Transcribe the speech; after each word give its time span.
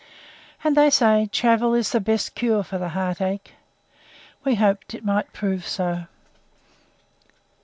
And, 0.63 0.75
they 0.75 0.89
say, 0.89 1.29
travel 1.31 1.75
is 1.75 1.91
the 1.91 1.99
best 1.99 2.33
cure 2.33 2.63
for 2.63 2.79
the 2.79 2.89
heart 2.89 3.21
ache. 3.21 3.53
We 4.43 4.55
hoped 4.55 4.95
it 4.95 5.05
might 5.05 5.31
prove 5.31 5.67
so. 5.67 6.07